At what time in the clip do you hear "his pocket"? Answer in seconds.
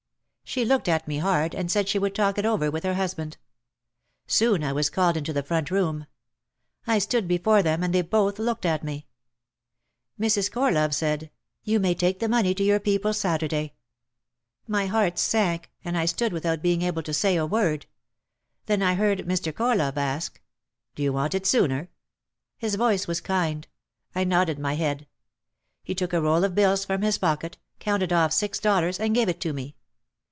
27.03-27.57